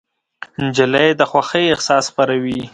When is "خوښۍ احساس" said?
1.31-2.05